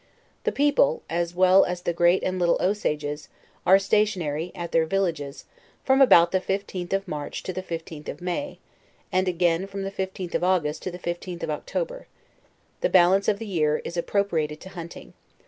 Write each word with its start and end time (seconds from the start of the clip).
The 0.45 0.51
people, 0.51 1.03
as 1.11 1.35
well 1.35 1.63
as 1.63 1.83
the 1.83 1.93
Great 1.93 2.23
and 2.23 2.39
Little 2.39 2.57
Csa^es, 2.57 3.27
are 3.67 3.77
stationary, 3.77 4.51
at 4.55 4.71
their 4.71 4.87
villages, 4.87 5.45
from 5.83 6.01
about 6.01 6.31
the 6.31 6.41
15th 6.41 6.91
of 6.91 7.07
March 7.07 7.43
to 7.43 7.53
the 7.53 7.61
15th 7.61 8.09
of 8.09 8.19
May, 8.19 8.57
and 9.11 9.27
again 9.27 9.67
from 9.67 9.83
the 9.83 9.91
15th 9.91 10.33
of 10.33 10.43
Au 10.43 10.57
gust 10.59 10.81
to 10.81 10.89
the 10.89 10.97
15th 10.97 11.43
of 11.43 11.51
October; 11.51 12.07
the 12.79 12.89
Balance 12.89 13.27
of 13.27 13.37
the 13.37 13.45
year 13.45 13.77
is 13.85 13.95
appro 13.95 14.23
priated 14.27 14.57
to 14.61 14.69
hunting. 14.69 15.13